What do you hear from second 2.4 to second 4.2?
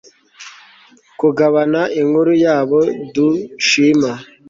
y'abo dushima